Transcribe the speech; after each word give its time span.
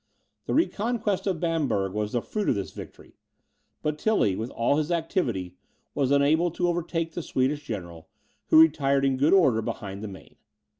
The 0.47 0.55
reconquest 0.55 1.27
of 1.27 1.39
Bamberg 1.39 1.93
was 1.93 2.11
the 2.13 2.23
fruit 2.23 2.49
of 2.49 2.55
this 2.55 2.71
victory; 2.71 3.17
but 3.83 3.99
Tilly, 3.99 4.35
with 4.35 4.49
all 4.49 4.77
his 4.79 4.91
activity, 4.91 5.53
was 5.93 6.09
unable 6.09 6.49
to 6.49 6.67
overtake 6.67 7.11
the 7.13 7.21
Swedish 7.21 7.63
general, 7.67 8.09
who 8.47 8.59
retired 8.59 9.05
in 9.05 9.15
good 9.15 9.31
order 9.31 9.61
behind 9.61 10.01
the 10.01 10.07
Maine. 10.07 10.37